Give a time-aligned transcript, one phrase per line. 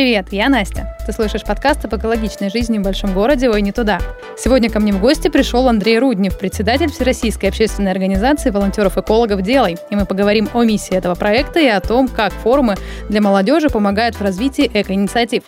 [0.00, 0.96] Привет, я Настя.
[1.04, 4.00] Ты слышишь подкаст об экологичной жизни в большом городе «Ой, не туда».
[4.34, 9.76] Сегодня ко мне в гости пришел Андрей Руднев, председатель Всероссийской общественной организации волонтеров-экологов «Делай».
[9.90, 12.76] И мы поговорим о миссии этого проекта и о том, как форумы
[13.10, 15.42] для молодежи помогают в развитии эко-инициатив.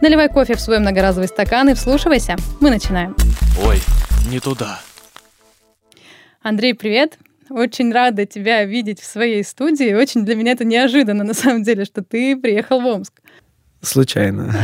[0.00, 2.36] Наливай кофе в свой многоразовый стакан и вслушивайся.
[2.60, 3.14] Мы начинаем.
[3.62, 3.82] Ой,
[4.30, 4.80] не туда.
[6.40, 7.18] Андрей, привет.
[7.50, 9.92] Очень рада тебя видеть в своей студии.
[9.92, 13.12] Очень для меня это неожиданно, на самом деле, что ты приехал в Омск.
[13.80, 14.54] Случайно.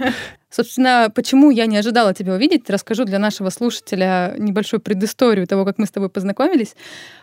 [0.50, 5.78] Собственно, почему я не ожидала тебя увидеть, расскажу для нашего слушателя небольшую предысторию того, как
[5.78, 6.76] мы с тобой познакомились.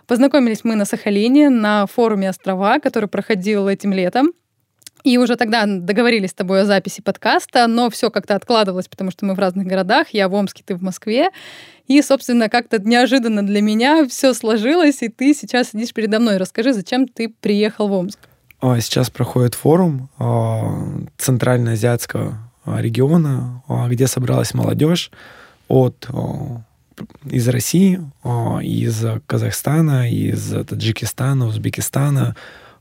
[0.06, 4.34] Познакомились мы на Сахалине на форуме «Острова», который проходил этим летом.
[5.04, 9.26] И уже тогда договорились с тобой о записи подкаста, но все как-то откладывалось, потому что
[9.26, 10.10] мы в разных городах.
[10.10, 11.30] Я в Омске, ты в Москве.
[11.88, 16.38] И, собственно, как-то неожиданно для меня все сложилось, и ты сейчас сидишь передо мной.
[16.38, 18.20] Расскажи, зачем ты приехал в Омск?
[18.62, 25.12] А, сейчас проходит форум а, Центральноазиатского а, региона, где собралась молодежь
[25.68, 26.08] от
[27.26, 28.00] из России,
[28.62, 32.36] из Казахстана, из Таджикистана, Узбекистана,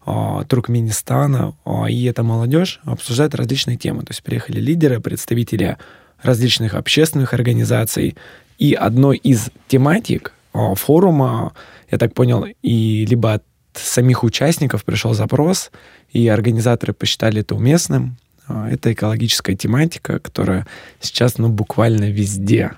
[0.05, 1.55] Туркменистана.
[1.89, 4.03] И эта молодежь обсуждает различные темы.
[4.03, 5.79] То есть приехали лидеры, представители
[6.21, 8.17] различных общественных организаций.
[8.59, 11.55] И одной из тематик форума,
[11.91, 13.41] я так понял, и либо
[13.75, 15.71] самих участников пришел запрос,
[16.11, 18.17] и организаторы посчитали это уместным.
[18.49, 20.67] А, это экологическая тематика, которая
[21.01, 22.73] сейчас ну, буквально везде.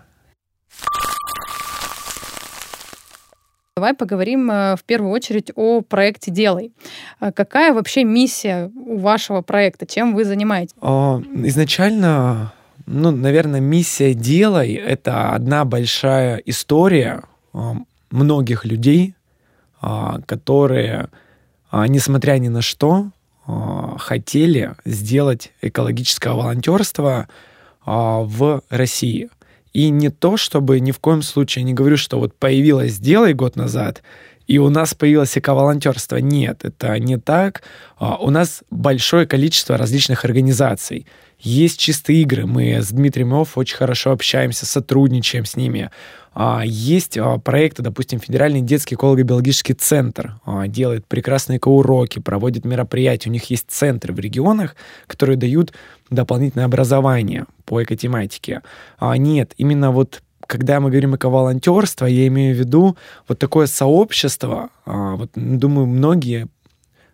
[3.76, 6.72] Давай поговорим э, в первую очередь о проекте «Делай».
[7.20, 9.86] А какая вообще миссия у вашего проекта?
[9.86, 10.74] Чем вы занимаетесь?
[10.80, 12.52] А, изначально,
[12.86, 17.22] ну, наверное, миссия «Делай»— это одна большая история
[18.10, 19.14] многих людей,
[20.26, 21.08] которые,
[21.70, 23.06] а, несмотря ни на что,
[23.46, 27.28] а, хотели сделать экологическое волонтерство
[27.84, 29.28] в России.
[29.72, 33.56] И не то, чтобы ни в коем случае не говорю, что вот появилось «Сделай» год
[33.56, 34.02] назад,
[34.46, 36.18] и у нас появилось эко-волонтерство.
[36.18, 37.62] Нет, это не так.
[37.98, 41.06] У нас большое количество различных организаций.
[41.42, 42.46] Есть чистые игры.
[42.46, 45.90] Мы с Дмитрием Ов очень хорошо общаемся, сотрудничаем с ними.
[46.34, 53.28] А, есть а, проекты, допустим, Федеральный детский эколого-биологический центр а, делает прекрасные уроки, проводит мероприятия.
[53.28, 54.76] У них есть центры в регионах,
[55.08, 55.72] которые дают
[56.10, 58.62] дополнительное образование по экотематике.
[59.00, 64.70] Нет, именно вот когда мы говорим эко-волонтерство, я имею в виду вот такое сообщество.
[64.84, 66.48] Вот, думаю, многие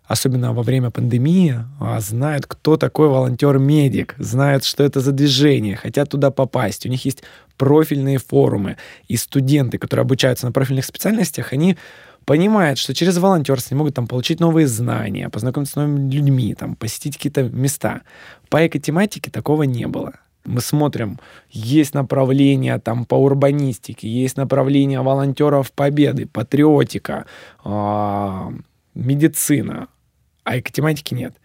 [0.09, 6.09] особенно во время пандемии, а, знают, кто такой волонтер-медик, знают, что это за движение, хотят
[6.09, 6.87] туда попасть.
[6.87, 7.21] У них есть
[7.57, 8.77] профильные форумы.
[9.07, 11.77] И студенты, которые обучаются на профильных специальностях, они
[12.25, 16.75] понимают, что через волонтерство они могут там получить новые знания, познакомиться с новыми людьми, там,
[16.75, 18.01] посетить какие-то места.
[18.49, 20.13] По экотематике такого не было.
[20.43, 21.19] Мы смотрим,
[21.51, 27.27] есть направление там по урбанистике, есть направление волонтеров победы, патриотика,
[27.63, 28.49] э,
[28.95, 29.87] медицина,
[30.49, 31.35] а экотематики нет.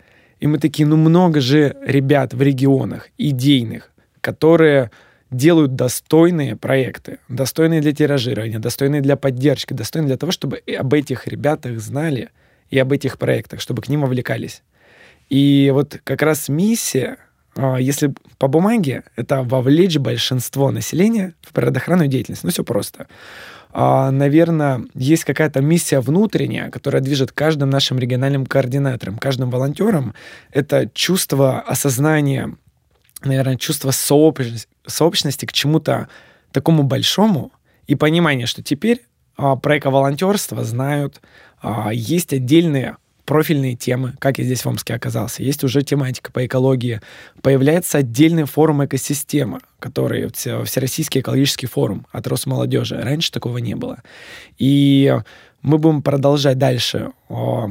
[0.40, 3.92] И мы такие, ну много же ребят в регионах, идейных,
[4.22, 4.90] которые
[5.30, 11.26] делают достойные проекты, достойные для тиражирования, достойные для поддержки, достойные для того, чтобы об этих
[11.26, 12.30] ребятах знали
[12.70, 14.62] и об этих проектах, чтобы к ним вовлекались.
[15.28, 17.18] И вот как раз миссия,
[17.56, 22.42] а, если по бумаге, это вовлечь большинство населения в природоохранную деятельность.
[22.42, 23.06] Ну, все просто.
[23.76, 30.14] А, наверное, есть какая-то миссия внутренняя, которая движет каждым нашим региональным координатором, каждым волонтером.
[30.52, 32.54] Это чувство осознания,
[33.24, 36.08] наверное, чувство сообщности, сообщности к чему-то
[36.52, 37.50] такому большому
[37.88, 39.02] и понимание, что теперь
[39.36, 41.20] а, про эко-волонтерство знают,
[41.60, 45.42] а, есть отдельные профильные темы, как я здесь в Омске оказался.
[45.42, 47.00] Есть уже тематика по экологии.
[47.42, 53.00] Появляется отдельный форум экосистемы, который Всероссийский экологический форум от Росмолодежи.
[53.00, 54.02] Раньше такого не было.
[54.58, 55.16] И
[55.62, 57.70] мы будем продолжать дальше о,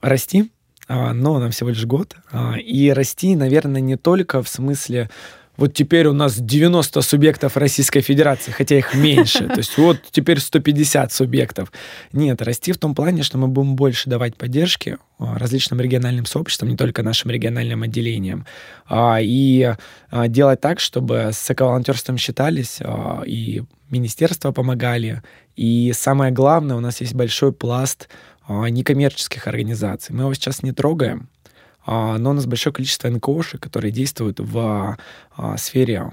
[0.00, 0.50] расти,
[0.86, 2.16] а, но нам всего лишь год.
[2.30, 5.10] А, и расти, наверное, не только в смысле
[5.58, 9.48] вот теперь у нас 90 субъектов Российской Федерации, хотя их меньше.
[9.48, 11.72] То есть вот теперь 150 субъектов.
[12.12, 16.68] Нет, расти в том плане, что мы будем больше давать поддержки а, различным региональным сообществам,
[16.68, 18.46] не только нашим региональным отделениям,
[18.86, 19.74] а, и
[20.10, 22.78] а, делать так, чтобы с эко-волонтерством считались,
[23.26, 25.22] и министерства помогали.
[25.56, 28.08] И самое главное, у нас есть большой пласт
[28.48, 30.14] некоммерческих организаций.
[30.14, 31.28] Мы его сейчас не трогаем,
[31.88, 34.98] но у нас большое количество НКОшек, которые действуют в
[35.36, 36.10] а, сфере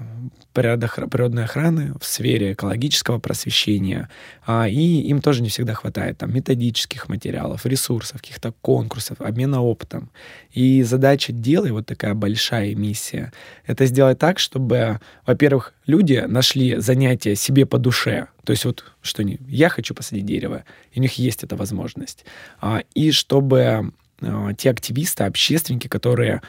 [0.54, 4.08] природной охраны, в сфере экологического просвещения,
[4.46, 10.10] а, и им тоже не всегда хватает там методических материалов, ресурсов, каких-то конкурсов, обмена опытом.
[10.50, 13.32] И задача дела, вот такая большая миссия,
[13.66, 19.24] это сделать так, чтобы, во-первых, люди нашли занятие себе по душе, то есть вот что
[19.24, 22.24] не, я хочу посадить дерево, и у них есть эта возможность,
[22.94, 23.92] и чтобы
[24.56, 26.42] те активисты, общественники, которые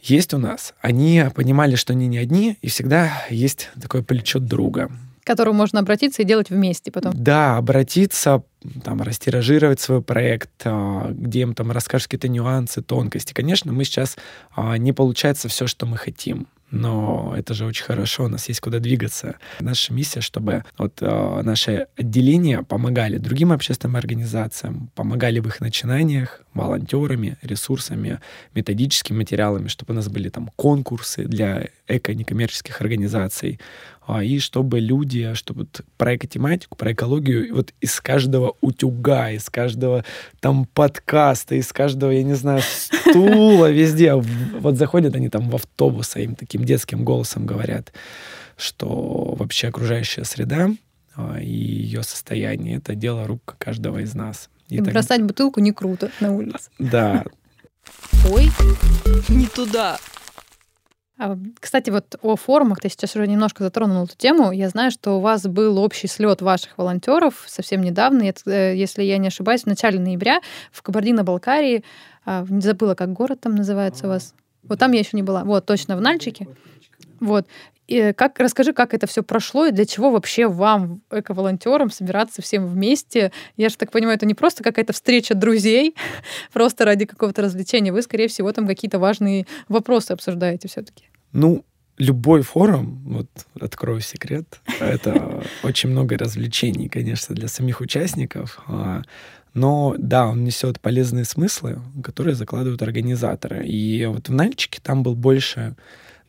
[0.00, 4.90] есть у нас, они понимали, что они не одни, и всегда есть такое плечо друга.
[5.22, 7.12] К которому можно обратиться и делать вместе потом.
[7.14, 8.42] Да, обратиться,
[8.82, 13.34] там, растиражировать свой проект, а, где им там расскажешь какие-то нюансы, тонкости.
[13.34, 14.16] Конечно, мы сейчас
[14.54, 18.60] а, не получается все, что мы хотим но это же очень хорошо, у нас есть
[18.60, 19.36] куда двигаться.
[19.60, 26.42] Наша миссия, чтобы вот э, наши отделения помогали другим общественным организациям, помогали в их начинаниях
[26.54, 28.20] волонтерами, ресурсами,
[28.54, 33.58] методическими материалами, чтобы у нас были там конкурсы для эко-некоммерческих организаций,
[34.08, 39.50] а, и чтобы люди, чтобы вот про экотематику, про экологию, вот из каждого утюга, из
[39.50, 40.02] каждого
[40.40, 46.16] там подкаста, из каждого, я не знаю, стула, везде, вот заходят они там в автобус,
[46.16, 47.92] а им таким детским голосом говорят,
[48.56, 50.70] что вообще окружающая среда
[51.14, 54.50] а, и ее состояние— это дело рук каждого из нас.
[54.68, 54.92] И, так...
[54.92, 56.70] бросать бутылку не круто на улице.
[56.78, 57.24] Да.
[58.30, 58.50] Ой,
[59.28, 59.98] не туда.
[61.20, 64.52] А, кстати, вот о форумах ты сейчас уже немножко затронул эту тему.
[64.52, 69.18] Я знаю, что у вас был общий слет ваших волонтеров совсем недавно, э, если я
[69.18, 70.40] не ошибаюсь, в начале ноября
[70.70, 71.82] в Кабардино-Балкарии.
[72.24, 74.34] А, не забыла, как город там называется у вас.
[74.62, 75.44] Вот там я еще не была.
[75.44, 76.46] Вот, точно, в Нальчике.
[77.20, 77.46] Вот.
[77.88, 82.66] И как, расскажи, как это все прошло и для чего вообще вам, эко-волонтерам, собираться всем
[82.66, 83.32] вместе?
[83.56, 85.96] Я же так понимаю, это не просто какая-то встреча друзей,
[86.52, 87.92] просто ради какого-то развлечения.
[87.92, 91.04] Вы, скорее всего, там какие-то важные вопросы обсуждаете все-таки.
[91.32, 91.64] Ну,
[91.96, 93.28] любой форум, вот
[93.58, 98.60] открою секрет, это очень много развлечений, конечно, для самих участников.
[99.54, 103.66] Но да, он несет полезные смыслы, которые закладывают организаторы.
[103.66, 105.76] И вот в Нальчике там был больше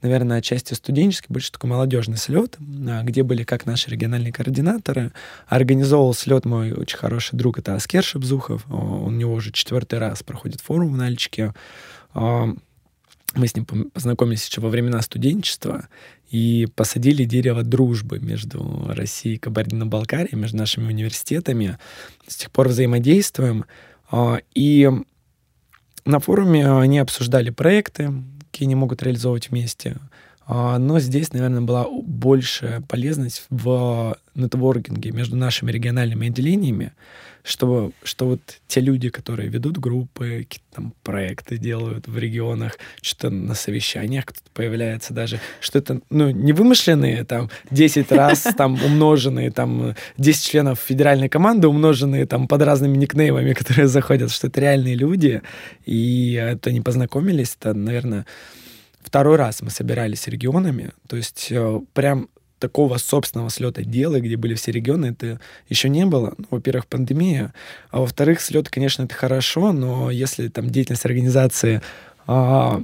[0.02, 2.58] наверное, отчасти студенческий, больше такой молодежный слет,
[2.88, 5.12] а, где были как наши региональные координаторы.
[5.48, 8.66] Организовывал слет мой очень хороший друг, это Аскер Шебзухов.
[8.70, 11.54] У него уже четвертый раз проходит форум в Нальчике.
[13.36, 15.88] Мы с ним познакомились еще во времена студенчества
[16.30, 21.78] и посадили дерево дружбы между Россией и Кабардино-Балкарией, между нашими университетами.
[22.28, 23.66] С тех пор взаимодействуем.
[24.12, 24.90] А, и
[26.06, 28.12] на форуме они обсуждали проекты,
[28.52, 29.98] какие они могут реализовывать вместе.
[30.46, 36.94] А, но здесь, наверное, была большая полезность в нетворкинге между нашими региональными отделениями,
[37.50, 43.32] чтобы, что вот те люди, которые ведут группы, какие-то там проекты делают в регионах, что-то
[43.32, 49.50] на совещаниях кто-то появляется даже, что это, ну, не вымышленные там 10 раз там умноженные,
[49.50, 54.94] там 10 членов федеральной команды умноженные там под разными никнеймами, которые заходят, что это реальные
[54.94, 55.42] люди,
[55.86, 58.28] и это не познакомились, это, наверное,
[59.02, 62.30] второй раз мы собирались регионами, то есть э, прям
[62.60, 65.40] такого собственного слета дела, где были все регионы, это
[65.70, 66.34] еще не было.
[66.38, 67.54] Ну, во-первых, пандемия,
[67.92, 71.82] а во-вторых, слет, конечно, это хорошо, но если там деятельность организации
[72.28, 72.84] а,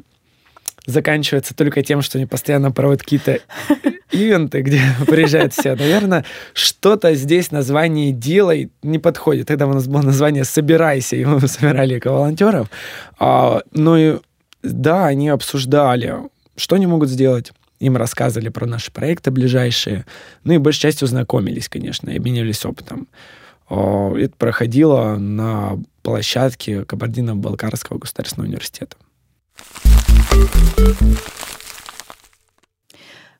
[0.85, 3.39] заканчивается только тем, что они постоянно проводят какие-то
[4.11, 5.75] ивенты, где приезжают все.
[5.75, 9.47] Наверное, что-то здесь название «делай» не подходит.
[9.47, 12.69] Тогда у нас было название «собирайся», и мы собирали волонтеров.
[13.19, 14.17] А, ну и
[14.63, 16.15] да, они обсуждали,
[16.55, 20.05] что они могут сделать, им рассказывали про наши проекты ближайшие.
[20.43, 23.07] Ну и большей частью знакомились, конечно, и обменивались опытом.
[23.69, 28.95] Это проходило на площадке Кабардино-Балкарского государственного университета.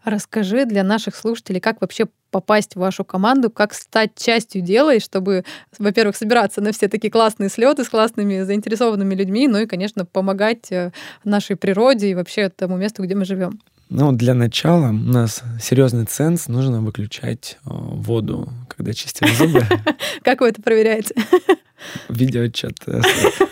[0.03, 4.99] Расскажи для наших слушателей, как вообще попасть в вашу команду, как стать частью дела, и
[4.99, 5.45] чтобы,
[5.79, 10.71] во-первых, собираться на все такие классные слеты с классными заинтересованными людьми, ну и, конечно, помогать
[10.71, 10.91] э,
[11.23, 13.59] нашей природе и вообще тому месту, где мы живем.
[13.89, 19.63] Ну, для начала у нас серьезный ценз, нужно выключать э, воду, когда чистим зубы.
[20.23, 21.13] Как вы это проверяете?
[22.09, 22.79] Видеоотчет.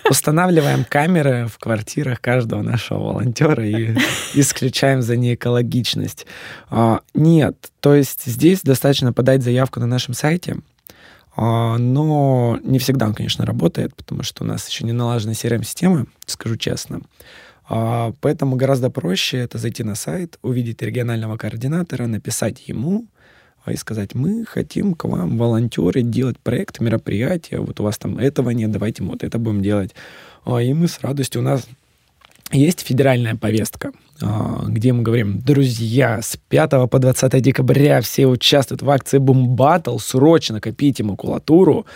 [0.10, 3.96] Устанавливаем камеры в квартирах каждого нашего волонтера и
[4.34, 6.26] исключаем за неэкологичность.
[6.70, 10.58] А, нет, то есть здесь достаточно подать заявку на нашем сайте,
[11.36, 16.08] а, но не всегда он, конечно, работает, потому что у нас еще не налажена CRM-система,
[16.26, 17.02] скажу честно.
[17.68, 23.06] А, поэтому гораздо проще это зайти на сайт, увидеть регионального координатора, написать ему
[23.64, 28.18] а, и сказать, мы хотим к вам волонтеры делать проект, мероприятие, вот у вас там
[28.18, 29.96] этого нет, давайте мы вот это будем делать.
[30.46, 31.66] А, и мы с радостью, у нас
[32.52, 33.94] есть федеральная повестка,
[34.68, 39.98] где мы говорим, друзья, с 5 по 20 декабря все участвуют в акции Boom Battle,
[39.98, 41.88] срочно копите макулатуру,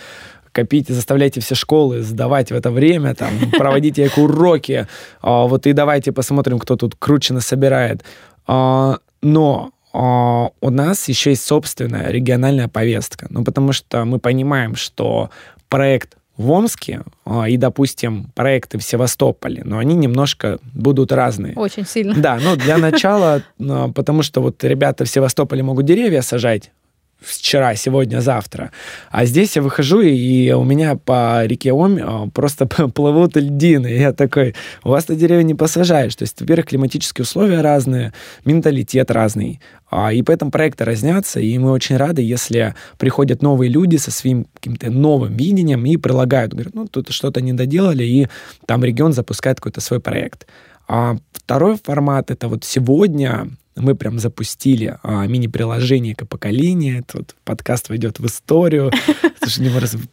[0.52, 4.86] копите, заставляйте все школы сдавать в это время, там, проводите как уроки,
[5.20, 8.04] а, вот и давайте посмотрим, кто тут круче насобирает.
[8.46, 15.30] А, но у нас еще есть собственная региональная повестка, ну, потому что мы понимаем, что
[15.68, 21.54] проект в Омске а, и, допустим, проекты в Севастополе, но они немножко будут разные.
[21.54, 22.14] Очень сильно.
[22.14, 26.70] Да, ну для начала, а, потому что вот ребята в Севастополе могут деревья сажать,
[27.20, 28.70] вчера, сегодня, завтра.
[29.10, 33.88] А здесь я выхожу, и у меня по реке Омь а, просто плывут льдины.
[33.88, 36.14] Я такой, у вас-то деревья не посажаешь.
[36.16, 38.12] То есть, во-первых, климатические условия разные,
[38.44, 39.60] менталитет разный.
[39.90, 44.46] А, и поэтому проекты разнятся, и мы очень рады, если приходят новые люди со своим
[44.54, 48.28] каким-то новым видением и прилагают, говорят, ну, тут что-то не доделали, и
[48.66, 50.46] там регион запускает какой-то свой проект.
[50.88, 57.04] А второй формат— это вот сегодня мы прям запустили а, мини-приложение «Эко-поколение».
[57.06, 58.90] Тут подкаст войдет в историю.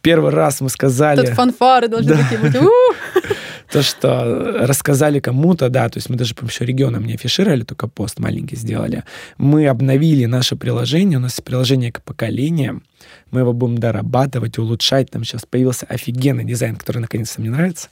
[0.02, 1.26] Первый раз мы сказали...
[1.26, 2.18] Тут фанфары должны да.
[2.18, 2.54] такие быть.
[3.70, 7.88] То, что рассказали кому-то, да, то есть мы даже, по еще регионам не афишировали, только
[7.88, 9.04] пост маленький сделали.
[9.38, 12.80] Мы обновили наше приложение, у нас приложение «Эко-поколение»,
[13.30, 15.10] мы его будем дорабатывать, улучшать.
[15.10, 17.88] Там сейчас появился офигенный дизайн, который наконец-то мне нравится.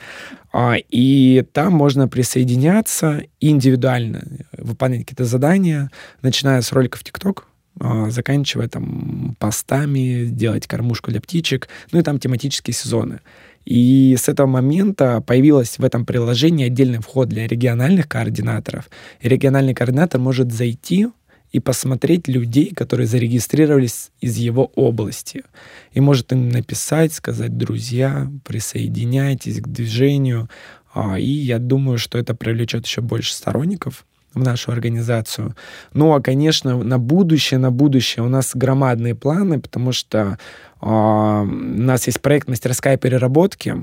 [0.52, 4.22] А, и там можно присоединяться индивидуально,
[4.56, 5.90] выполнять какие-то задания,
[6.22, 7.46] начиная с роликов ТикТок,
[7.80, 13.20] а, заканчивая там постами, делать кормушку для птичек, ну и там тематические сезоны.
[13.64, 18.90] И с этого момента появилось в этом приложении отдельный вход для региональных координаторов.
[19.20, 21.08] И региональный координатор может зайти
[21.52, 25.44] и посмотреть людей, которые зарегистрировались из его области.
[25.92, 30.50] И может им написать, сказать, друзья, присоединяйтесь к движению.
[30.92, 34.04] А, и я думаю, что это привлечет еще больше сторонников
[34.34, 35.54] в нашу организацию.
[35.92, 40.38] Ну, а, конечно, на будущее, на будущее у нас громадные планы, потому что
[40.80, 41.44] э, у
[41.82, 43.76] нас есть проект «Мастерская переработки»,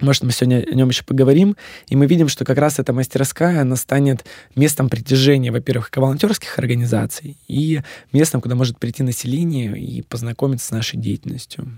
[0.00, 1.56] может, мы сегодня о нем еще поговорим.
[1.88, 4.24] И мы видим, что как раз эта мастерская, она станет
[4.56, 7.80] местом притяжения, во-первых, волонтерских организаций и
[8.12, 11.68] местом, куда может прийти население и познакомиться с нашей деятельностью.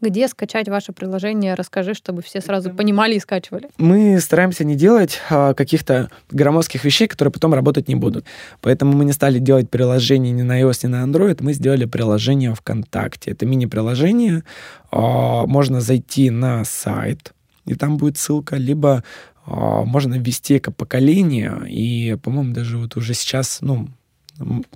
[0.00, 1.54] Где скачать ваше приложение?
[1.54, 3.68] Расскажи, чтобы все сразу понимали и скачивали.
[3.78, 8.24] Мы стараемся не делать а, каких-то громоздких вещей, которые потом работать не будут.
[8.60, 11.38] Поэтому мы не стали делать приложение ни на iOS, ни на Android.
[11.40, 13.30] Мы сделали приложение ВКонтакте.
[13.30, 14.44] Это мини-приложение.
[14.90, 17.32] А, можно зайти на сайт
[17.68, 19.04] и там будет ссылка, либо
[19.46, 23.88] э, можно ввести эко-поколение, и, по-моему, даже вот уже сейчас, ну,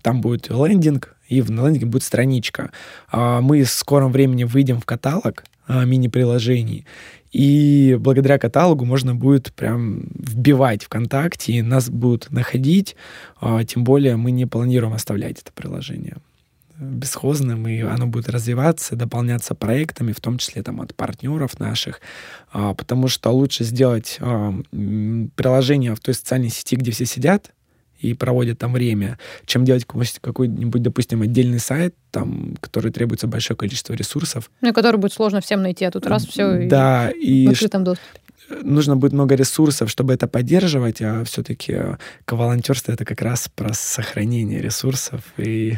[0.02, 2.70] там будет лендинг, и в лендинге будет страничка.
[3.11, 6.84] А мы в скором времени выйдем в каталог а, мини-приложений,
[7.30, 12.96] и благодаря каталогу можно будет прям вбивать ВКонтакте, и нас будут находить,
[13.40, 16.16] а, тем более мы не планируем оставлять это приложение
[16.83, 22.01] бесхозным, и оно будет развиваться, дополняться проектами, в том числе там, от партнеров наших,
[22.53, 27.51] а, потому что лучше сделать а, приложение в той социальной сети, где все сидят,
[28.01, 29.87] и проводят там время, чем делать
[30.21, 34.51] какой-нибудь, допустим, отдельный сайт, там, который требуется большое количество ресурсов.
[34.61, 37.85] Ну, который будет сложно всем найти, а тут раз все да, и, и в открытом
[37.85, 41.78] доступе нужно будет много ресурсов, чтобы это поддерживать, а все-таки
[42.28, 45.76] волонтерство это как раз про сохранение ресурсов и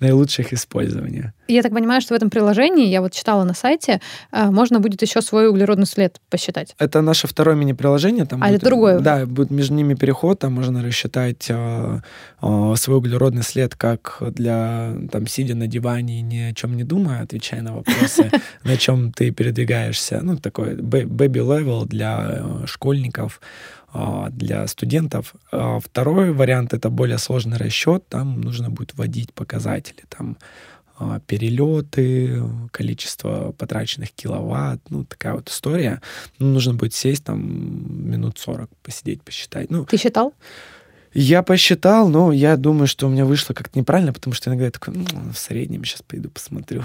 [0.00, 1.34] наилучших использования.
[1.46, 5.02] Я так понимаю, что в этом приложении, я вот читала на сайте, а, можно будет
[5.02, 6.74] еще свой углеродный след посчитать.
[6.78, 8.24] Это наше второе мини-приложение.
[8.24, 8.98] Там а будет, это другое?
[9.00, 12.00] Да, будет между ними переход, там можно рассчитать э,
[12.40, 17.22] э, свой углеродный след как для, там, сидя на диване, ни о чем не думая,
[17.22, 18.30] отвечая на вопросы,
[18.64, 20.20] на чем ты передвигаешься.
[20.22, 23.40] Ну, такой baby level для э, школьников
[24.30, 25.34] для студентов.
[25.52, 28.08] Второй вариант— это более сложный расчет.
[28.08, 30.02] Там нужно будет вводить показатели.
[30.08, 30.36] Там
[31.26, 36.00] перелеты, количество потраченных киловатт, ну, такая вот история.
[36.38, 39.70] Ну, нужно будет сесть там минут 40, посидеть, посчитать.
[39.70, 40.34] Ну, Ты считал?
[41.14, 44.70] Я посчитал, но я думаю, что у меня вышло как-то неправильно, потому что иногда я
[44.72, 46.82] такой, ну, в среднем сейчас пойду посмотрю.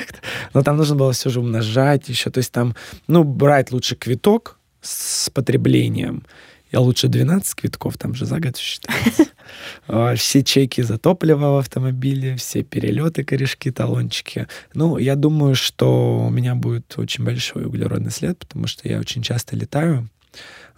[0.54, 2.30] Но там нужно было все же умножать еще.
[2.30, 2.74] То есть там,
[3.06, 6.24] ну, брать лучше квиток с потреблением,
[6.72, 9.26] я лучше 12 квитков, там же за год считается.
[9.86, 14.46] А, все чеки за топливо в автомобиле, все перелеты, корешки, талончики.
[14.74, 19.22] Ну, я думаю, что у меня будет очень большой углеродный след, потому что я очень
[19.22, 20.10] часто летаю.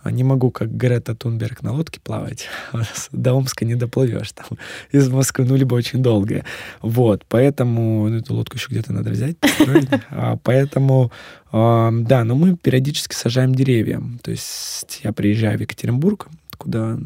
[0.05, 2.49] Не могу, как Грета Тунберг, на лодке плавать.
[3.13, 4.33] До Омска не доплывешь.
[4.33, 4.59] Там,
[4.93, 6.45] из Москвы, ну, либо очень долго.
[6.81, 8.09] Вот, поэтому...
[8.09, 9.37] Ну, эту лодку еще где-то надо взять,
[10.11, 11.13] а, Поэтому,
[11.53, 14.03] а, да, но мы периодически сажаем деревья.
[14.23, 16.99] То есть я приезжаю в Екатеринбург, куда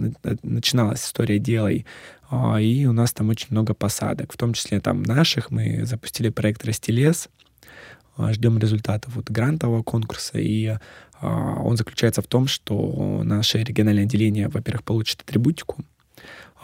[0.42, 1.86] начиналась история «Делай»,
[2.30, 5.50] а, и у нас там очень много посадок, в том числе там наших.
[5.50, 7.28] Мы запустили проект «Расти лес»,
[8.18, 10.76] ждем результатов вот грантового конкурса, и
[11.20, 15.93] а, он заключается в том, что наше региональное отделение, во-первых, получит атрибутику, а,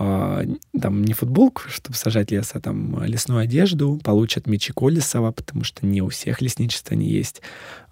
[0.01, 5.85] там не футболку, чтобы сажать лес, а там лесную одежду, получат мечи Колесова, потому что
[5.85, 7.43] не у всех лесничества они есть.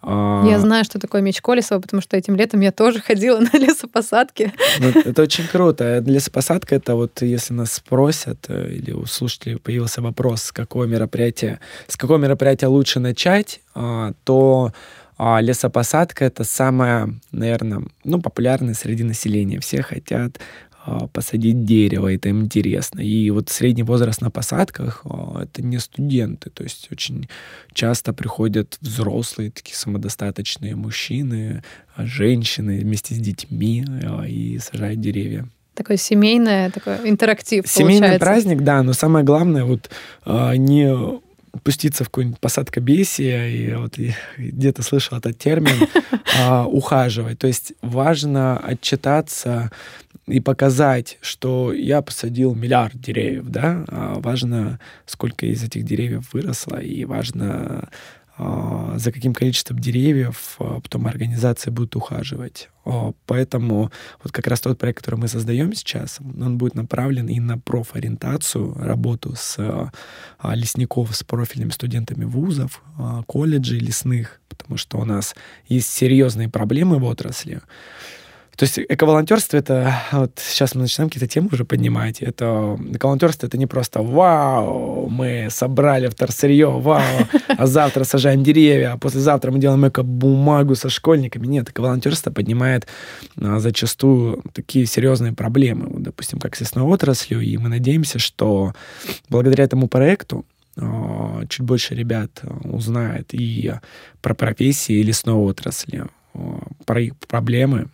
[0.01, 3.59] А, я знаю, что такое меч Колесова, потому что этим летом я тоже ходила на
[3.59, 4.55] лесопосадки.
[4.79, 5.99] Ну, это очень круто.
[5.99, 11.61] Лесопосадка— это вот если нас спросят, э, или у слушателей появился вопрос, с какого мероприятия,
[11.89, 13.61] с какого мероприятия лучше начать,
[14.25, 14.73] то
[15.19, 19.59] а лесопосадка это самое, наверное, ну, популярное среди населения.
[19.59, 20.68] Все хотят а,
[21.13, 23.01] посадить дерево, это им интересно.
[23.01, 27.29] И вот средний возраст на посадках а, это не студенты, то есть очень
[27.73, 31.63] часто приходят взрослые, такие самодостаточные мужчины,
[31.97, 33.85] женщины вместе с детьми
[34.27, 37.65] и сажают деревья такой семейный такой интерактив.
[37.65, 38.27] Семейный получается.
[38.27, 39.89] праздник, да, но самое главное вот
[40.27, 41.21] не
[41.63, 43.95] пуститься в какую-нибудь посадкобесие, и вот
[44.37, 45.89] где-то слышал этот термин,
[46.39, 47.39] а, ухаживать.
[47.39, 49.71] То есть важно отчитаться
[50.29, 56.77] и показать, что я посадил миллиард деревьев, да, а важно, сколько из этих деревьев выросло,
[56.77, 57.89] и важно
[58.41, 62.71] а, за каким количеством деревьев а, потом организация будет ухаживать.
[63.27, 63.91] Поэтому
[64.23, 68.75] вот как раз тот проект, который мы создаем сейчас, он будет направлен и на профориентацию,
[68.79, 72.81] работу с а, лесников, с профильными студентами вузов,
[73.27, 75.35] колледжей лесных, потому что у нас
[75.67, 77.61] есть серьезные проблемы в отрасли.
[78.59, 82.21] То есть эковолонтерство это вот сейчас мы начинаем какие-то темы уже поднимать.
[82.21, 88.99] Это эковолонтерство это не просто вау, мы собрали вторсырье, вау, а завтра сажаем деревья, а
[88.99, 91.47] послезавтра мы делаем эко-бумагу со школьниками.
[91.47, 92.89] Нет, эковолонтерство поднимает
[93.41, 98.73] а, зачастую такие серьезные проблемы, вот, допустим, как с лесной отраслью, и мы надеемся, что
[99.29, 100.45] благодаря этому проекту
[100.77, 103.75] а, чуть больше ребят узнает и
[104.21, 107.87] про профессии лесной отрасли, а, про их проблемы,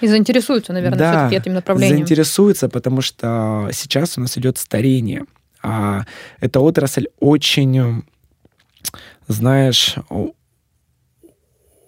[0.00, 1.98] И заинтересуются, наверное, да, все-таки этим направлением.
[1.98, 5.24] заинтересуются, потому что сейчас у нас идет старение.
[5.62, 6.04] А
[6.40, 8.04] эта отрасль очень,
[9.28, 9.96] знаешь,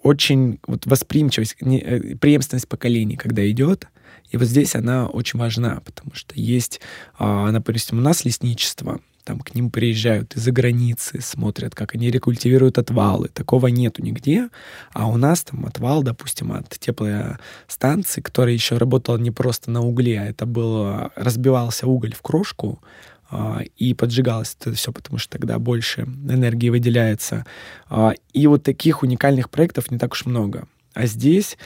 [0.03, 3.87] очень вот восприимчивость, э, преемственность поколений, когда идет,
[4.31, 6.81] и вот здесь она очень важна, потому что есть,
[7.17, 12.77] а, допустим, у нас лесничество, там к ним приезжают из-за границы, смотрят, как они рекультивируют
[12.77, 13.27] отвалы.
[13.27, 14.47] Такого нету нигде.
[14.93, 20.21] А у нас там отвал, допустим, от теплостанции, которая еще работала не просто на угле,
[20.21, 22.81] а это было, разбивался уголь в крошку,
[23.29, 27.45] а, и поджигалось это все, потому что тогда больше энергии выделяется.
[27.89, 30.69] А, и вот таких уникальных проектов не так уж много.
[30.93, 31.57] А здесь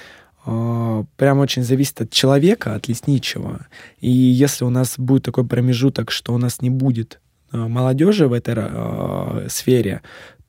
[0.45, 3.67] а, прям очень зависит от человека, от лесничего.
[3.99, 7.20] И если у нас будет такой промежуток, что у нас не будет
[7.51, 10.01] молодежи в этой э, сфере,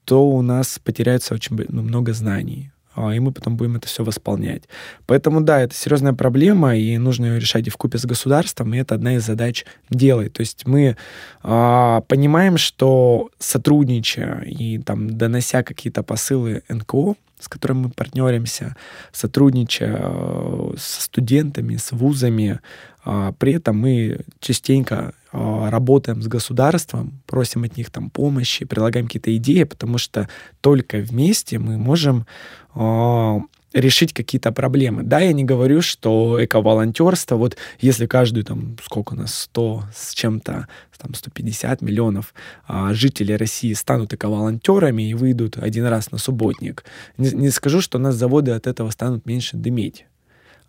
[0.04, 4.04] то у нас потеряется очень ну, много знаний а, и мы потом будем это все
[4.04, 4.64] восполнять.
[5.06, 8.78] Поэтому да, это серьезная проблема, и нужно ее решать и в купе с государством, и
[8.78, 10.32] это одна из задач делать.
[10.34, 10.96] То есть мы
[11.42, 18.76] а, понимаем, что сотрудничая и там донося какие-то посылы НКО, с которыми мы партнеримся,
[19.12, 22.61] сотрудничая э, со студентами, с вузами,
[23.05, 29.07] а, при этом мы частенько а, работаем с государством, просим от них там помощи, предлагаем
[29.07, 30.28] какие-то идеи, потому что
[30.61, 32.26] только вместе мы можем
[32.74, 33.40] а,
[33.74, 35.02] решить какие-то проблемы.
[35.02, 40.14] Да, я не говорю, что эко-волонтерство, вот если каждую там, сколько у нас, 100 с
[40.14, 40.68] чем-то,
[41.02, 42.32] там 150 миллионов
[42.66, 46.85] а, жителей России станут эко-волонтерами и выйдут один раз на субботник,
[47.18, 50.06] не, не скажу, что у нас заводы от этого станут меньше дыметь.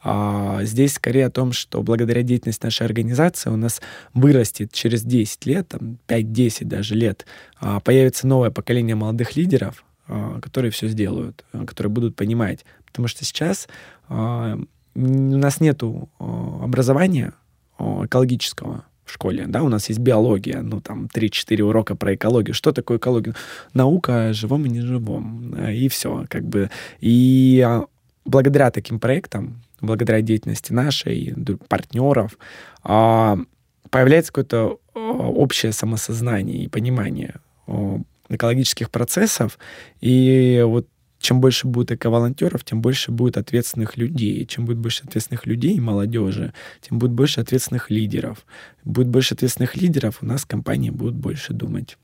[0.06, 3.82] А здесь скорее о том, что благодаря деятельности нашей организации у нас
[4.14, 7.26] вырастет через 10 лет, там, 5-10 даже лет,
[7.60, 12.66] а, появится новое поколение молодых лидеров, а, которые все сделают, а, которые будут понимать.
[12.94, 13.68] Потому что сейчас
[14.08, 14.58] а,
[14.96, 15.82] у нас нет
[16.20, 17.34] образования
[17.78, 22.54] экологического в школе, да, у нас есть биология, ну, там, 3-4 урока про экологию.
[22.54, 23.36] Что такое экология?
[23.74, 26.70] Наука о живом и неживом, и все, как бы.
[27.02, 27.68] И
[28.24, 31.34] благодаря таким проектам, благодаря деятельности нашей,
[31.68, 32.38] партнеров,
[32.84, 33.38] а,
[33.90, 37.36] появляется какое-то а, общее самосознание и понимание
[37.68, 39.60] а, экологических процессов.
[40.00, 40.88] И вот
[41.24, 44.46] чем больше будет эко-волонтеров, тем больше будет ответственных людей.
[44.46, 48.46] Чем будет больше ответственных людей и молодежи, тем будет больше ответственных лидеров.
[48.84, 51.98] Будет больше ответственных лидеров, у нас компании будут больше думать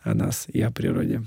[0.00, 1.22] о нас и о природе.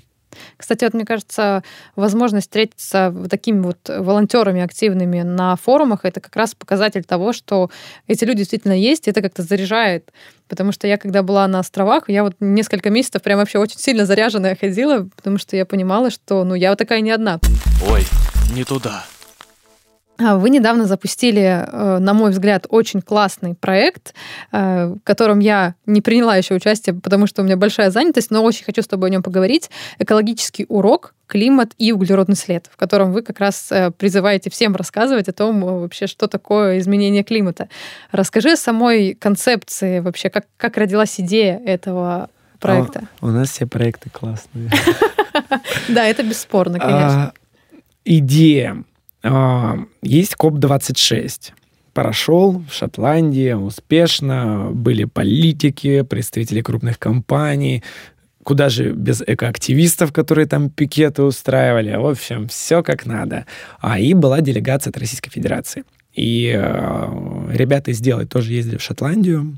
[0.57, 1.63] Кстати, вот мне кажется,
[1.95, 7.69] возможность встретиться вот такими вот волонтерами активными на форумах, это как раз показатель того, что
[8.07, 10.11] эти люди действительно есть, и это как-то заряжает.
[10.47, 14.05] Потому что я, когда была на островах, я вот несколько месяцев прям вообще очень сильно
[14.05, 17.39] заряженная ходила, потому что я понимала, что ну я вот такая не одна.
[17.89, 18.05] Ой,
[18.53, 19.05] не туда.
[20.17, 24.13] А, вы недавно запустили, э, на мой взгляд, очень классный проект,
[24.51, 28.43] э, в котором я не приняла еще участие, потому что у меня большая занятость, но
[28.43, 29.69] очень хочу с тобой о нем поговорить.
[29.99, 35.27] Экологический урок климат и углеродный след, в котором вы как раз э, призываете всем рассказывать
[35.27, 37.67] о том вообще, что такое изменение климата.
[38.11, 43.07] Расскажи о самой концепции вообще, как, как родилась идея этого проекта.
[43.19, 44.69] А, у нас все проекты классные.
[45.89, 47.23] Да, это бесспорно, конечно.
[47.25, 47.33] А,
[48.05, 48.94] идея а,
[50.01, 51.51] есть КОП-26.
[51.93, 57.83] Прошел в Шотландии успешно, были политики, представители крупных компаний,
[58.43, 61.95] куда же без экоактивистов, которые там пикеты устраивали.
[61.95, 63.45] В общем, все как надо.
[63.79, 65.83] А и была делегация от Российской Федерации.
[66.13, 69.57] И э, ребята из «Делай» тоже ездили в Шотландию.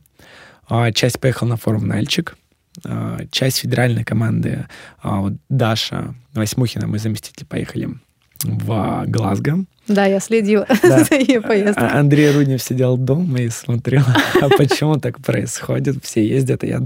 [0.70, 2.38] Э, часть поехала на форум «Нальчик».
[2.86, 4.68] Э, часть федеральной команды
[5.04, 7.90] э, вот Даша Восьмухина, мы заместители, поехали
[8.44, 9.66] в Глазго.
[9.88, 11.04] Да, я следила да.
[11.04, 11.88] за ее поездкой.
[11.88, 14.04] А Андрей Руднев сидел дома и смотрел,
[14.42, 16.82] а почему так происходит, все ездят, а я,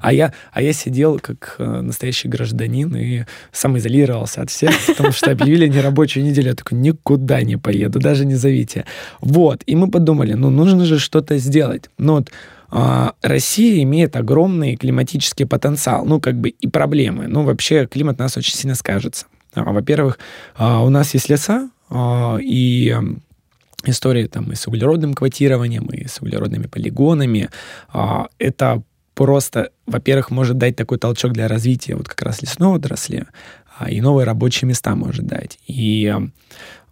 [0.00, 5.32] а я, а я сидел как э, настоящий гражданин и самоизолировался от всех, потому что
[5.32, 8.84] объявили нерабочую неделю, я такой, никуда не поеду, даже не зовите.
[9.20, 11.90] Вот, и мы подумали, ну, нужно же что-то сделать.
[11.98, 12.30] Ну, вот,
[12.70, 17.26] а, Россия имеет огромный климатический потенциал, ну, как бы и проблемы.
[17.26, 19.26] Ну, вообще климат нас очень сильно скажется.
[19.54, 20.18] А, во-первых,
[20.56, 22.94] а, у нас есть леса, а, и
[23.84, 27.48] истории там и с углеродным квотированием, и с углеродными полигонами.
[28.38, 28.82] Это
[29.14, 33.26] просто, во-первых, может дать такой толчок для развития вот как раз лесной отрасли,
[33.88, 35.58] и новые рабочие места может дать.
[35.66, 36.22] И а,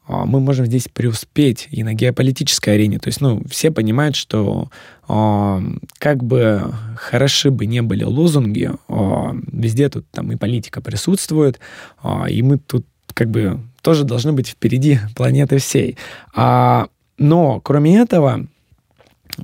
[0.09, 2.99] мы можем здесь преуспеть и на геополитической арене.
[2.99, 4.69] То есть, ну, все понимают, что
[5.09, 5.61] э,
[5.99, 11.59] как бы хороши бы не были лозунги, э, везде тут там и политика присутствует,
[12.03, 15.97] э, и мы тут как бы тоже должны быть впереди планеты всей.
[16.35, 16.89] А,
[17.19, 18.47] но, кроме этого,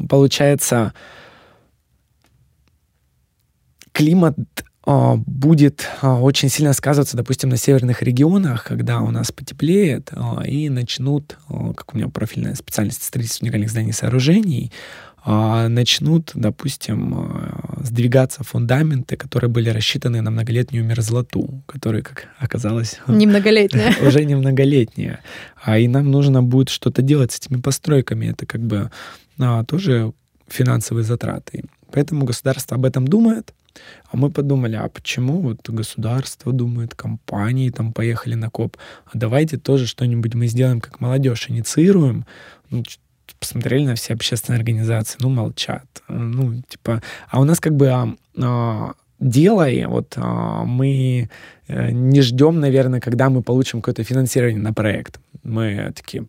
[0.09, 0.92] получается,
[3.92, 10.11] климат а, будет а, очень сильно сказываться, допустим, на северных регионах, когда у нас потеплеет,
[10.12, 14.73] а, и начнут, как у меня профильная специальность строительства уникальных зданий и сооружений,
[15.25, 17.47] начнут, допустим,
[17.81, 22.99] сдвигаться фундаменты, которые были рассчитаны на многолетнюю мерзлоту, которые, как оказалось...
[23.07, 23.95] Немноголетняя.
[24.05, 25.21] Уже немноголетняя.
[25.62, 28.33] А и нам нужно будет что-то делать с этими постройками.
[28.33, 28.90] Это как бы
[29.68, 30.12] тоже
[30.49, 31.66] финансовые затраты.
[31.92, 33.55] Поэтому государство об этом думает,
[34.11, 38.76] а мы подумали, а почему вот государство думает, компании там поехали на КОП,
[39.07, 42.26] а давайте тоже что-нибудь мы сделаем, как молодежь, инициируем.
[42.70, 42.83] Ну,
[43.38, 45.85] посмотрели на все общественные организации, ну, молчат.
[46.09, 48.92] Ну, типа, а у нас как бы а, а,
[49.23, 51.29] делай, вот а, мы
[51.69, 55.21] э, не ждем, наверное, когда мы получим какое-то финансирование на проект.
[55.45, 56.27] Мы такие,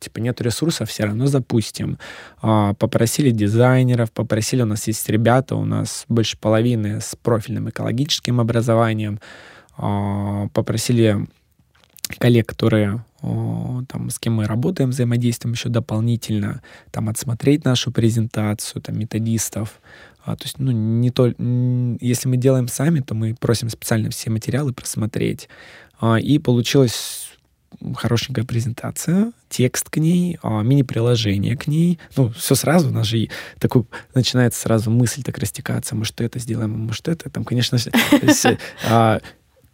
[0.00, 1.98] типа, нет ресурсов, все равно запустим.
[2.42, 8.40] А, попросили дизайнеров, попросили, у нас есть ребята, у нас больше половины с профильным экологическим
[8.40, 9.20] образованием.
[9.76, 11.26] А, попросили
[12.18, 13.04] коллег, которые
[13.88, 19.80] там, с кем мы работаем, взаимодействуем еще дополнительно, там, отсмотреть нашу презентацию, там, методистов,
[20.24, 21.26] а, то есть, ну, не то,
[22.00, 25.48] если мы делаем сами, то мы просим специально все материалы просмотреть.
[26.00, 27.30] А, и получилась
[27.96, 31.98] хорошенькая презентация, текст к ней, а, мини-приложение к ней.
[32.16, 33.84] Ну, все сразу, у нас же такой,
[34.14, 37.28] начинается сразу мысль так растекаться, что это сделаем, мы что это.
[37.28, 37.78] Там, конечно,
[38.88, 39.20] а,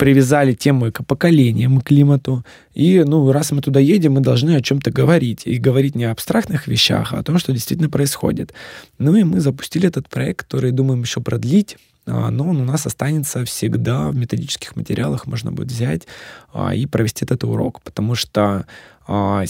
[0.00, 2.42] привязали тему к поколениям, к климату.
[2.72, 5.42] И, ну, раз мы туда едем, мы должны о чем-то говорить.
[5.44, 8.54] И говорить не о абстрактных вещах, а о том, что действительно происходит.
[8.98, 11.76] Ну и мы запустили этот проект, который думаем еще продлить.
[12.06, 16.06] А, но он у нас останется всегда в методических материалах, можно будет взять
[16.54, 18.64] а, и провести этот урок, потому что
[19.06, 19.44] а,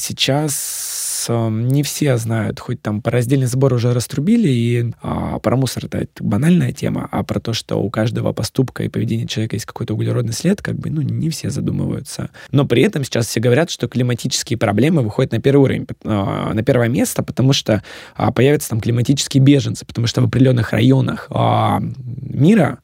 [1.20, 5.86] сейчас не все знают, хоть там по раздельный сбор уже раструбили, и а, про мусор
[5.90, 9.94] это банальная тема, а про то, что у каждого поступка и поведения человека есть какой-то
[9.94, 12.30] углеродный след, как бы, ну, не все задумываются.
[12.50, 16.62] Но при этом сейчас все говорят, что климатические проблемы выходят на первый уровень, а, на
[16.62, 17.82] первое место, потому что
[18.16, 21.80] а, появятся там климатические беженцы, потому что в определенных районах а,
[22.22, 22.78] мира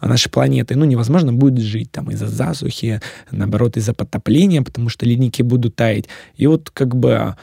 [0.00, 3.00] нашей планеты, ну, невозможно будет жить там из-за засухи,
[3.32, 6.04] наоборот, из-за потопления, потому что ледники будут таять.
[6.36, 7.34] И вот как бы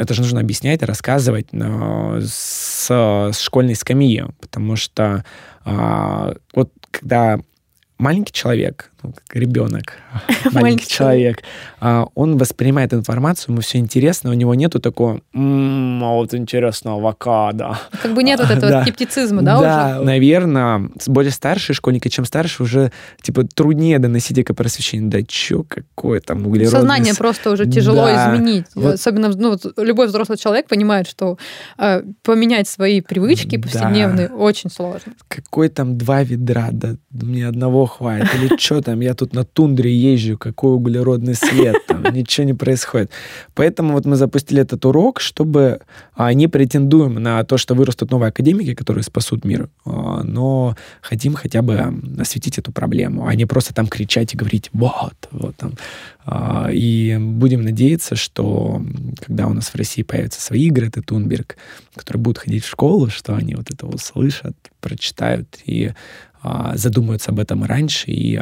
[0.00, 5.26] это же нужно объяснять, рассказывать э, с, с школьной скамьи, потому что
[5.66, 7.38] э, вот когда
[7.98, 9.94] маленький человек, как ребенок,
[10.52, 11.42] маленький человек,
[11.80, 17.78] а, он воспринимает информацию, ему все интересно, у него нету такого, а вот интересно, авокадо.
[18.02, 22.92] Как бы нет вот этого скептицизма, да, да наверное, более старшие школьники, чем старше, уже,
[23.22, 25.10] типа, труднее доносить эко-просвещение.
[25.10, 26.80] Да чё, какое там углеродное...
[26.80, 28.66] Сознание просто уже тяжело изменить.
[28.76, 31.38] Особенно, ну, любой взрослый человек понимает, что
[31.78, 35.12] э, поменять свои привычки повседневные очень сложно.
[35.28, 38.28] Какой там два ведра, да мне одного хватит.
[38.34, 43.10] Или что там, я тут на тундре езжу, какой углеродный след, там ничего не происходит.
[43.54, 45.80] Поэтому вот мы запустили этот урок, чтобы
[46.14, 51.34] а, не претендуем на то, что вырастут новые академики, которые спасут мир, а, но хотим
[51.34, 55.74] хотя бы осветить эту проблему, а не просто там кричать и говорить «вот», вот там.
[56.24, 58.82] А, и будем надеяться, что
[59.24, 61.56] когда у нас в России появятся свои игры, это Тунберг,
[61.94, 65.92] которые будут ходить в школу, что они вот это услышат, прочитают и
[66.42, 68.40] а, задумаются об этом раньше и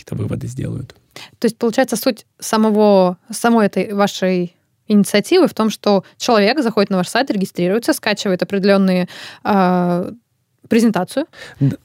[0.00, 0.94] какие-то выводы сделают.
[1.38, 4.56] То есть, получается, суть самого, самой этой вашей
[4.88, 9.08] инициативы в том, что человек заходит на ваш сайт, регистрируется, скачивает определенные
[9.44, 10.12] э,
[10.68, 11.26] презентацию.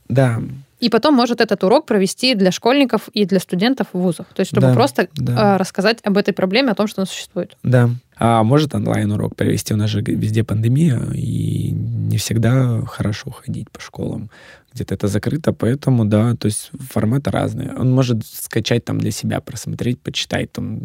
[0.10, 0.41] Да.
[0.80, 4.28] И потом может этот урок провести для школьников и для студентов в вузах.
[4.34, 5.56] То есть, чтобы да, просто да.
[5.56, 7.58] Э, рассказать об этой проблеме, о том, что она существует.
[7.63, 7.89] Да.
[8.17, 9.73] А может онлайн-урок провести.
[9.73, 14.30] У нас же везде пандемия, и не всегда хорошо ходить по школам.
[14.75, 17.73] Где-то это закрыто, поэтому, да, то есть форматы разные.
[17.77, 20.81] Он может скачать там для себя, просмотреть, почитать там.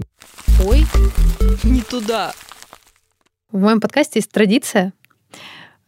[0.65, 0.85] Ой,
[1.65, 2.33] не туда.
[3.51, 4.93] В моем подкасте есть традиция.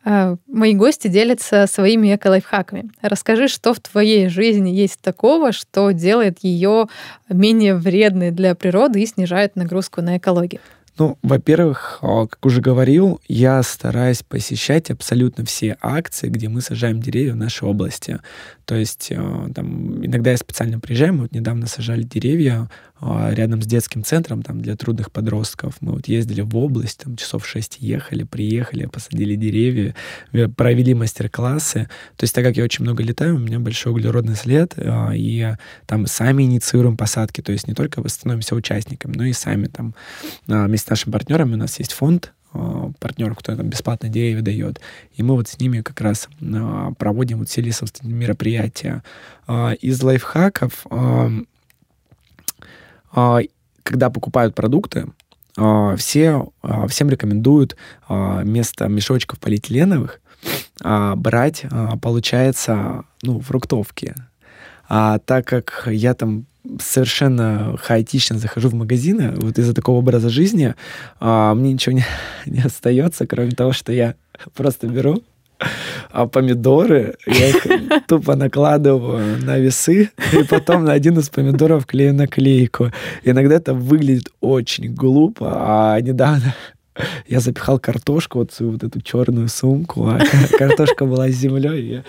[0.04, 2.90] Э, мои гости делятся своими эко-лайфхаками.
[3.02, 6.88] Расскажи, что в твоей жизни есть такого, что делает ее
[7.28, 10.60] менее вредной для природы и снижает нагрузку на экологию.
[11.02, 17.02] Ну, во-первых, а, как уже говорил, я стараюсь посещать абсолютно все акции, где мы сажаем
[17.02, 18.20] деревья в нашей области.
[18.66, 23.60] То есть а, там, иногда я специально приезжаю, мы вот недавно сажали деревья а, рядом
[23.60, 25.74] с детским центром там, для трудных подростков.
[25.80, 29.96] Мы вот ездили в область, там часов шесть ехали, приехали, посадили деревья,
[30.56, 31.88] провели мастер-классы.
[32.16, 35.52] То есть так как я очень много летаю, у меня большой углеродный след, и
[35.86, 39.96] там сами инициируем посадки, то есть не только становимся участниками, но и сами там
[40.46, 44.80] а, вместе с нашими партнерами у нас есть фонд, партнер, кто там бесплатно деревья дает.
[45.14, 46.28] И мы вот с ними как раз
[46.98, 49.02] проводим вот все лесовые мероприятия.
[49.48, 50.86] Из лайфхаков
[53.84, 55.08] когда покупают продукты,
[55.96, 56.48] все,
[56.88, 57.76] всем рекомендуют
[58.08, 60.20] вместо мешочков полиэтиленовых
[60.80, 61.64] брать,
[62.00, 64.14] получается, ну, фруктовки.
[64.88, 66.46] А так как я там
[66.80, 70.74] совершенно хаотично захожу в магазины, вот из-за такого образа жизни,
[71.20, 72.04] мне ничего не,
[72.46, 74.14] не остается, кроме того, что я
[74.54, 75.22] просто беру
[76.10, 77.66] а помидоры, я их
[78.06, 82.90] тупо накладываю на весы, и потом на один из помидоров клею наклейку.
[83.22, 86.54] Иногда это выглядит очень глупо, а недавно
[87.26, 90.20] я запихал картошку вот в вот эту черную сумку, а
[90.58, 91.86] картошка была с землей.
[91.86, 92.04] Я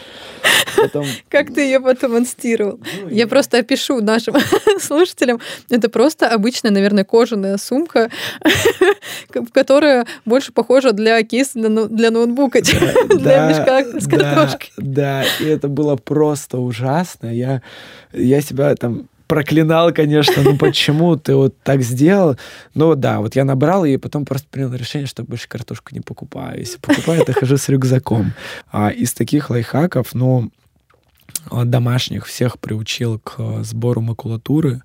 [0.83, 1.05] потом...
[1.29, 2.79] Как ты ее потом монстировал?
[3.01, 4.35] Ну, я, я просто опишу нашим
[4.79, 5.39] слушателям.
[5.69, 8.09] Это просто обычная, наверное, кожаная сумка,
[9.53, 14.71] которая больше похожа для кейса для ноутбука, чем для мешка с картошкой.
[14.77, 17.27] Да, и это было просто ужасно.
[17.27, 17.61] Я,
[18.11, 22.37] я себя там проклинал, конечно, ну почему ты вот так сделал?
[22.75, 26.59] Ну да, вот я набрал и потом просто принял решение, что больше картошку не покупаю.
[26.59, 28.33] Если покупаю, то хожу с рюкзаком.
[28.71, 30.51] А из таких лайфхаков, ну,
[31.51, 34.83] домашних всех приучил к сбору макулатуры.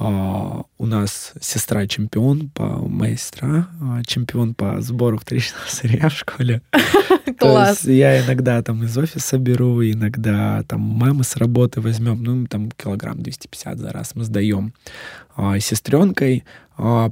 [0.00, 6.62] Uh, у нас сестра чемпион по маэстро, uh, чемпион по сбору вторичного сырья в школе.
[7.38, 7.84] Класс.
[7.84, 13.22] я иногда там из офиса беру, иногда там мамы с работы возьмем, ну, там килограмм
[13.22, 14.74] 250 за раз мы сдаем
[15.36, 16.44] uh, сестренкой.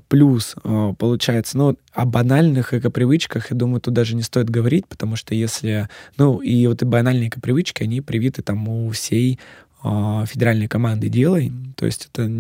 [0.08, 5.34] Плюс, получается, ну, о банальных эко-привычках, я думаю, тут даже не стоит говорить, потому что
[5.34, 9.40] если, ну, и вот и банальные эко-привычки, они привиты там у всей
[9.82, 11.52] федеральной команды делай.
[11.76, 12.30] То есть это,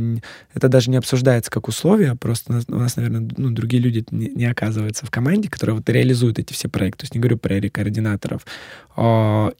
[0.54, 4.04] это даже не обсуждается как условие, просто у нас, у нас наверное, ну, другие люди
[4.10, 7.00] не, не оказываются в команде, которые вот реализуют эти все проекты.
[7.00, 8.46] То есть не говорю про рекоординаторов.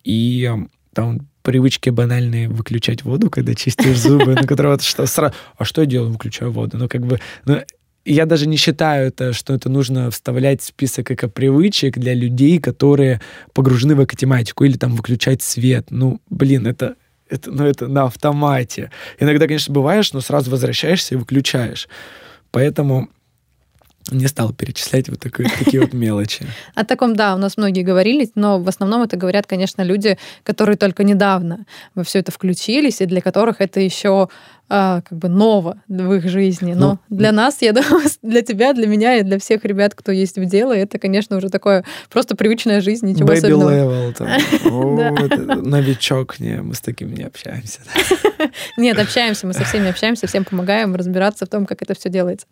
[0.04, 0.52] И
[0.94, 5.34] там привычки банальные выключать воду, когда чистишь зубы, на которые вот что сразу...
[5.56, 6.10] А что я делаю?
[6.10, 6.78] Выключаю воду.
[6.78, 7.20] Ну, как бы...
[7.44, 7.60] Ну,
[8.04, 13.20] я даже не считаю это, что это нужно вставлять в список эко-привычек для людей, которые
[13.52, 15.88] погружены в экотематику, или там выключать свет.
[15.90, 16.96] Ну, блин, это
[17.28, 18.90] это, ну, это на автомате.
[19.18, 21.88] Иногда, конечно, бываешь, но сразу возвращаешься и выключаешь.
[22.50, 23.08] Поэтому
[24.10, 26.46] не стал перечислять вот такие, такие вот мелочи.
[26.74, 30.76] О таком, да, у нас многие говорили, но в основном это говорят, конечно, люди, которые
[30.76, 34.28] только недавно во все это включились, и для которых это еще
[34.68, 36.74] а, как бы ново в их жизни.
[36.74, 40.12] Но ну, для нас, я думаю, для тебя, для меня и для всех ребят, кто
[40.12, 43.70] есть в дело, это, конечно, уже такое просто привычная жизнь, ничего Baby особенного.
[43.70, 45.62] level, там.
[45.70, 47.80] новичок, не, мы с такими не общаемся.
[48.76, 52.46] Нет, общаемся, мы со всеми общаемся, всем помогаем разбираться в том, как это все делается.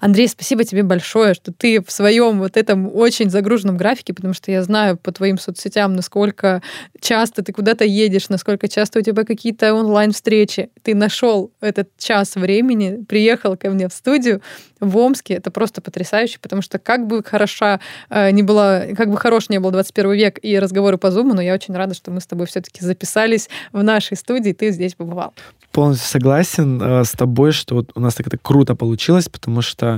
[0.00, 4.50] Андрей, спасибо тебе большое, что ты в своем вот этом очень загруженном графике, потому что
[4.50, 6.62] я знаю по твоим соцсетям, насколько
[7.00, 10.70] часто ты куда-то едешь, насколько часто у тебя какие-то онлайн-встречи.
[10.82, 14.40] Ты нашел этот час времени, приехал ко мне в студию
[14.80, 15.34] в Омске.
[15.34, 19.60] Это просто потрясающе, потому что как бы хороша э, не была, как бы хорош не
[19.60, 22.46] был 21 век и разговоры по Зуму, но я очень рада, что мы с тобой
[22.46, 25.34] все-таки записались в нашей студии, ты здесь побывал
[25.72, 29.89] полностью согласен э, с тобой, что вот у нас так это круто получилось, потому что,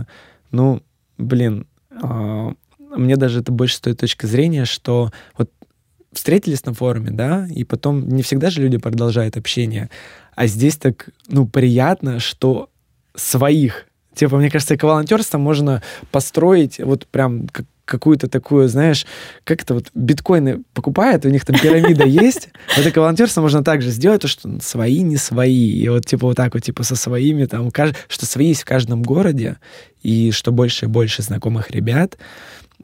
[0.51, 0.83] ну,
[1.19, 2.53] блин, э,
[2.97, 5.51] мне даже это больше с той точки зрения, что вот
[6.13, 9.89] встретились на форуме, да, и потом не всегда же люди продолжают общение,
[10.35, 12.69] а здесь так, ну, приятно, что
[13.15, 19.07] своих Типа, мне кажется, волонтерство можно построить вот прям как какую-то такую, знаешь,
[19.45, 23.91] как это вот биткоины покупают, у них там пирамида есть, вот это волонтерство можно также
[23.91, 27.45] сделать, то, что свои не свои, и вот типа вот так вот типа со своими
[27.45, 27.71] там,
[28.09, 29.59] что свои есть в каждом городе,
[30.03, 32.17] и что больше и больше знакомых ребят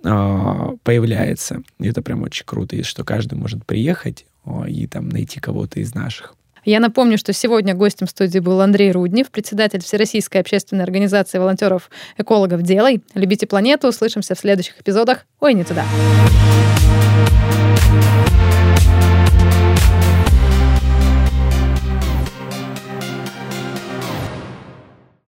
[0.05, 5.09] э, появляется, и это прям очень круто, и что каждый может приехать э, и там
[5.09, 6.35] найти кого-то из наших.
[6.65, 13.03] Я напомню, что сегодня гостем студии был Андрей Руднев, председатель Всероссийской общественной организации волонтеров-экологов «Делай».
[13.15, 13.89] Любите планету.
[13.89, 15.27] Услышимся в следующих эпизодах.
[15.41, 15.85] Ой, не туда.